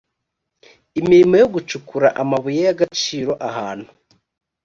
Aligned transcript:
imirimo 0.99 1.35
yo 1.41 1.47
gucukura 1.53 2.07
amabuye 2.21 2.59
y’agaciro 2.67 3.31
ahantu 3.49 3.89